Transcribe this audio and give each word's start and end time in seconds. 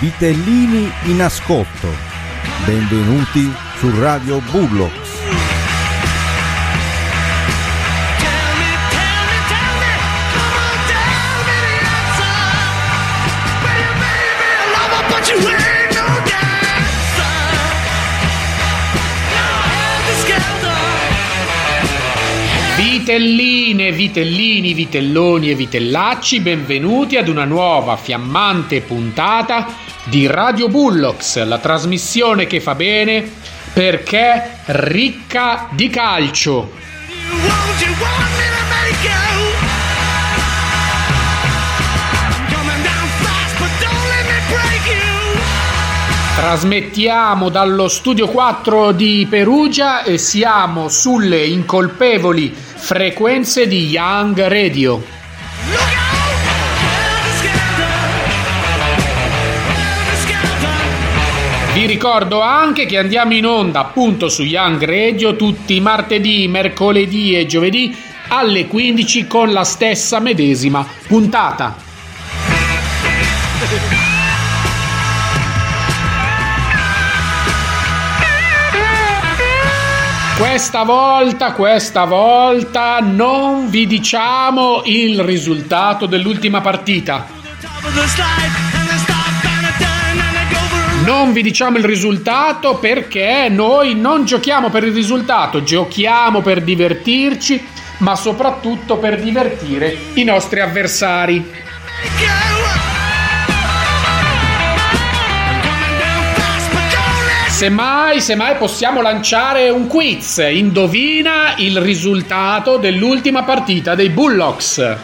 Vitellini 0.00 0.90
in 1.08 1.20
ascolto. 1.20 1.88
Benvenuti 2.64 3.52
su 3.76 4.00
Radio 4.00 4.40
skelter. 20.16 20.72
Vitelline, 22.76 23.92
vitellini, 23.92 24.72
vitelloni 24.72 25.50
e 25.50 25.54
vitellacci, 25.54 26.40
benvenuti 26.40 27.18
ad 27.18 27.28
una 27.28 27.44
nuova 27.44 27.98
fiammante 27.98 28.80
puntata 28.80 29.88
di 30.04 30.26
Radio 30.26 30.68
Bullocks, 30.68 31.42
la 31.44 31.58
trasmissione 31.58 32.46
che 32.46 32.60
fa 32.60 32.74
bene 32.74 33.30
perché 33.72 34.58
ricca 34.66 35.68
di 35.70 35.88
calcio. 35.88 36.72
Trasmettiamo 46.34 47.50
dallo 47.50 47.86
studio 47.88 48.26
4 48.26 48.92
di 48.92 49.26
Perugia 49.28 50.02
e 50.02 50.16
siamo 50.16 50.88
sulle 50.88 51.44
incolpevoli 51.44 52.52
frequenze 52.52 53.68
di 53.68 53.88
Young 53.88 54.40
Radio. 54.46 55.19
Vi 61.80 61.86
ricordo 61.86 62.42
anche 62.42 62.84
che 62.84 62.98
andiamo 62.98 63.32
in 63.32 63.46
onda 63.46 63.80
appunto 63.80 64.28
su 64.28 64.42
Young 64.42 64.84
Radio 64.84 65.34
tutti 65.34 65.76
i 65.76 65.80
martedì, 65.80 66.46
mercoledì 66.46 67.34
e 67.34 67.46
giovedì 67.46 67.96
alle 68.28 68.66
15 68.66 69.26
con 69.26 69.50
la 69.50 69.64
stessa 69.64 70.20
medesima 70.20 70.86
puntata. 71.06 71.74
Questa 80.36 80.82
volta, 80.82 81.52
questa 81.52 82.04
volta 82.04 82.98
non 83.00 83.70
vi 83.70 83.86
diciamo 83.86 84.82
il 84.84 85.22
risultato 85.22 86.04
dell'ultima 86.04 86.60
partita. 86.60 87.26
Non 91.10 91.32
vi 91.32 91.42
diciamo 91.42 91.76
il 91.76 91.84
risultato 91.84 92.76
perché 92.76 93.48
noi 93.50 93.96
non 93.96 94.24
giochiamo 94.24 94.70
per 94.70 94.84
il 94.84 94.92
risultato, 94.92 95.64
giochiamo 95.64 96.40
per 96.40 96.62
divertirci, 96.62 97.66
ma 97.98 98.14
soprattutto 98.14 98.96
per 98.96 99.20
divertire 99.20 99.92
i 100.14 100.22
nostri 100.22 100.60
avversari. 100.60 101.50
Semmai, 107.48 108.20
semmai 108.20 108.54
possiamo 108.54 109.02
lanciare 109.02 109.68
un 109.68 109.88
quiz. 109.88 110.36
Indovina 110.48 111.54
il 111.56 111.80
risultato 111.80 112.76
dell'ultima 112.76 113.42
partita 113.42 113.96
dei 113.96 114.10
Bullocks. 114.10 114.96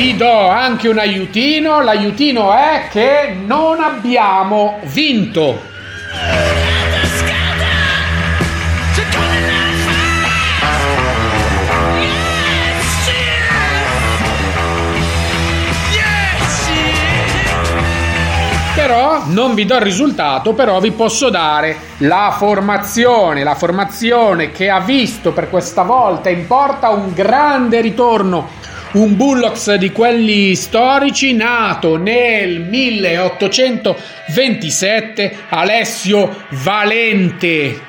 Vi 0.00 0.16
do 0.16 0.48
anche 0.48 0.88
un 0.88 0.96
aiutino. 0.96 1.82
L'aiutino 1.82 2.54
è 2.54 2.88
che 2.90 3.36
non 3.44 3.82
abbiamo 3.82 4.80
vinto. 4.84 5.60
Però 18.74 19.24
non 19.26 19.52
vi 19.52 19.66
do 19.66 19.74
il 19.74 19.82
risultato, 19.82 20.54
però 20.54 20.80
vi 20.80 20.92
posso 20.92 21.28
dare 21.28 21.76
la 21.98 22.34
formazione, 22.38 23.44
la 23.44 23.54
formazione 23.54 24.50
che 24.50 24.70
ha 24.70 24.80
visto 24.80 25.32
per 25.32 25.50
questa 25.50 25.82
volta 25.82 26.30
in 26.30 26.46
porta 26.46 26.88
un 26.88 27.12
grande 27.12 27.82
ritorno. 27.82 28.59
Un 28.92 29.14
Bullocks 29.14 29.74
di 29.74 29.92
quelli 29.92 30.56
storici 30.56 31.32
nato 31.32 31.96
nel 31.96 32.58
1827, 32.58 35.36
Alessio 35.48 36.42
Valente. 36.48 37.80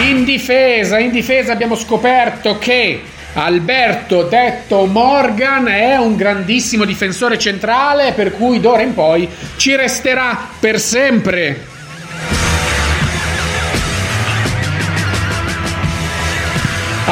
In 0.00 0.24
difesa, 0.24 0.98
in 0.98 1.12
difesa 1.12 1.52
abbiamo 1.52 1.76
scoperto 1.76 2.58
che 2.58 3.00
Alberto 3.34 4.24
detto 4.24 4.86
Morgan 4.86 5.68
è 5.68 5.96
un 5.98 6.16
grandissimo 6.16 6.84
difensore 6.84 7.38
centrale 7.38 8.10
per 8.10 8.32
cui 8.32 8.58
d'ora 8.58 8.82
in 8.82 8.92
poi 8.92 9.28
ci 9.56 9.76
resterà 9.76 10.48
per 10.58 10.80
sempre. 10.80 11.73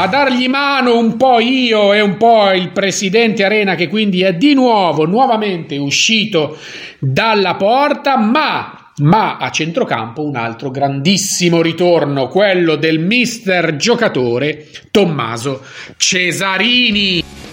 A 0.03 0.09
dargli 0.09 0.49
mano 0.49 0.99
un 0.99 1.17
po' 1.17 1.39
io 1.39 1.93
e 1.93 2.01
un 2.01 2.17
po' 2.17 2.51
il 2.51 2.73
presidente 2.73 3.45
Arena 3.45 3.77
che 3.77 3.87
quindi 3.87 4.23
è 4.23 4.35
di 4.35 4.53
nuovo, 4.53 5.07
nuovamente 5.07 5.77
uscito 5.77 6.59
dalla 6.99 7.55
porta, 7.55 8.17
ma 8.17 8.91
ma 8.97 9.37
a 9.37 9.49
centrocampo 9.53 10.25
un 10.25 10.35
altro 10.35 10.73
grandissimo 10.73 11.63
ritorno, 11.63 12.27
quello 12.27 12.75
del 12.75 12.99
mister 12.99 13.77
giocatore 13.77 14.67
Tommaso 14.91 15.63
Cesarini. 15.97 17.52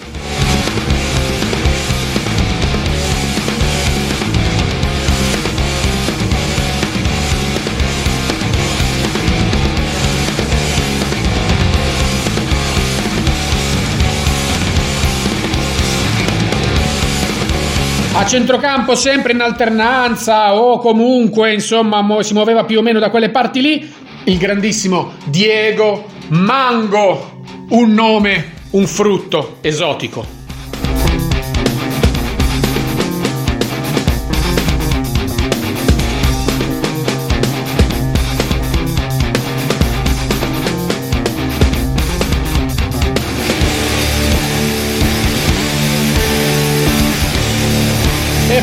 Centrocampo 18.29 18.93
sempre 18.93 19.33
in 19.33 19.41
alternanza 19.41 20.53
o 20.53 20.77
comunque 20.77 21.51
insomma 21.51 22.01
mo- 22.01 22.21
si 22.21 22.33
muoveva 22.33 22.63
più 22.63 22.77
o 22.77 22.81
meno 22.83 22.99
da 22.99 23.09
quelle 23.09 23.31
parti 23.31 23.59
lì 23.59 23.91
il 24.25 24.37
grandissimo 24.37 25.13
Diego 25.25 26.05
Mango, 26.27 27.41
un 27.69 27.91
nome, 27.91 28.51
un 28.71 28.85
frutto 28.85 29.57
esotico. 29.61 30.38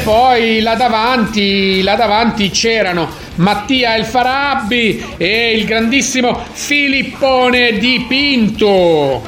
Poi 0.07 0.61
là 0.61 0.77
davanti, 0.77 1.83
là 1.83 1.97
davanti 1.97 2.51
c'erano 2.51 3.09
Mattia 3.35 3.97
El 3.97 4.05
Farabbi 4.05 5.05
e 5.17 5.51
il 5.57 5.65
grandissimo 5.65 6.45
Filippone 6.53 7.77
Di 7.79 8.05
Pinto. 8.07 9.21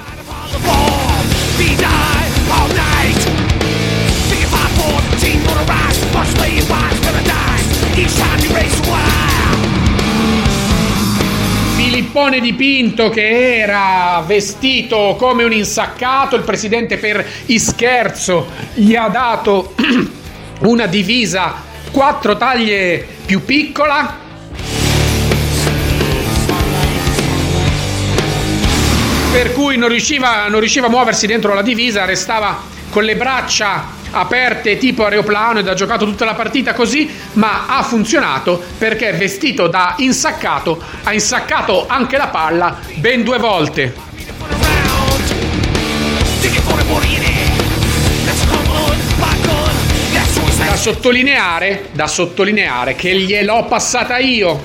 Filippone 11.75 12.39
Di 12.39 12.53
Pinto 12.53 13.09
che 13.11 13.59
era 13.59 14.23
vestito 14.25 15.17
come 15.19 15.43
un 15.43 15.53
insaccato, 15.53 16.37
il 16.37 16.43
presidente 16.43 16.99
per 16.99 17.27
ischerzo 17.47 18.47
gli 18.75 18.95
ha 18.95 19.09
dato 19.09 19.75
una 20.61 20.87
divisa 20.87 21.55
quattro 21.91 22.37
taglie 22.37 23.07
più 23.25 23.45
piccola. 23.45 24.27
Per 29.31 29.53
cui 29.53 29.77
non 29.77 29.89
riusciva, 29.89 30.49
non 30.49 30.61
riusciva 30.61 30.87
a 30.87 30.91
muoversi 30.91 31.27
dentro 31.27 31.55
la 31.55 31.63
divisa, 31.63 32.05
restava 32.05 32.61
con 32.91 33.05
le 33.05 33.15
braccia 33.15 33.97
aperte 34.11 34.79
tipo 34.79 35.05
aeroplano 35.05 35.59
ed 35.59 35.69
ha 35.69 35.75
giocato 35.75 36.07
tutta 36.07 36.25
la 36.25 36.35
partita 36.35 36.73
così, 36.73 37.11
ma 37.35 37.67
ha 37.67 37.83
funzionato 37.83 38.63
perché 38.79 39.13
vestito 39.13 39.69
da 39.69 39.95
insaccato 39.99 40.83
ha 41.05 41.13
insaccato 41.13 41.87
anche 41.87 42.17
la 42.17 42.29
palla 42.29 42.79
ben 42.95 43.23
due 43.23 43.39
volte. 43.39 44.08
Sottolineare, 50.94 51.88
da 51.93 52.06
sottolineare 52.06 52.94
che 52.94 53.14
gliel'ho 53.14 53.67
passata 53.67 54.17
io. 54.17 54.64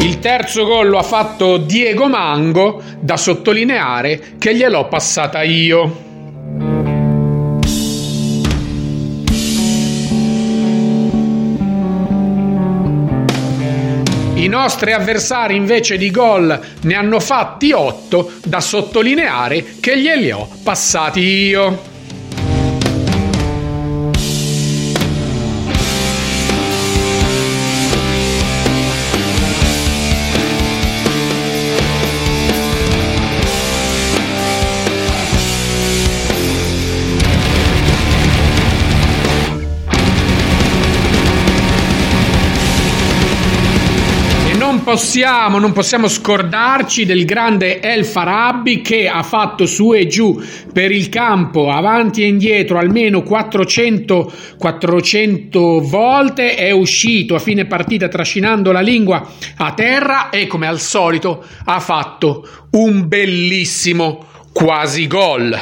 Il 0.00 0.18
terzo 0.18 0.64
gol 0.64 0.88
lo 0.88 0.98
ha 0.98 1.04
fatto 1.04 1.56
Diego 1.58 2.08
Mango, 2.08 2.82
da 2.98 3.16
sottolineare 3.16 4.34
che 4.38 4.56
gliel'ho 4.56 4.88
passata 4.88 5.44
io. 5.44 6.07
I 14.48 14.50
nostri 14.50 14.94
avversari 14.94 15.56
invece 15.56 15.98
di 15.98 16.10
gol 16.10 16.58
ne 16.80 16.94
hanno 16.94 17.20
fatti 17.20 17.72
8, 17.72 18.32
da 18.44 18.60
sottolineare 18.60 19.74
che 19.78 20.00
glieli 20.00 20.30
ho 20.30 20.48
passati 20.62 21.20
io. 21.20 21.97
Possiamo, 44.88 45.58
non 45.58 45.72
possiamo 45.72 46.08
scordarci 46.08 47.04
del 47.04 47.26
grande 47.26 47.78
El 47.80 48.06
Farabi 48.06 48.80
che 48.80 49.06
ha 49.06 49.22
fatto 49.22 49.66
su 49.66 49.92
e 49.92 50.06
giù 50.06 50.42
per 50.72 50.90
il 50.92 51.10
campo, 51.10 51.70
avanti 51.70 52.22
e 52.22 52.28
indietro, 52.28 52.78
almeno 52.78 53.22
400, 53.22 54.32
400 54.56 55.80
volte. 55.82 56.54
È 56.54 56.70
uscito 56.70 57.34
a 57.34 57.38
fine 57.38 57.66
partita 57.66 58.08
trascinando 58.08 58.72
la 58.72 58.80
lingua 58.80 59.28
a 59.58 59.74
terra 59.74 60.30
e, 60.30 60.46
come 60.46 60.66
al 60.66 60.80
solito, 60.80 61.44
ha 61.66 61.80
fatto 61.80 62.48
un 62.70 63.06
bellissimo 63.06 64.24
quasi 64.54 65.06
gol. 65.06 65.54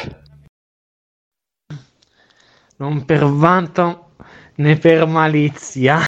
Non 2.77 3.05
per 3.05 3.25
vanto 3.25 4.11
né 4.55 4.77
per 4.77 5.05
malizia. 5.07 5.99